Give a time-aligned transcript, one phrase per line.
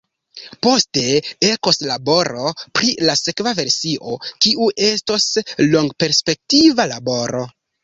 [0.67, 1.01] Poste
[1.49, 5.29] ekos laboro pri la sekva versio, kiu estos
[5.77, 7.47] longperspektiva laboro.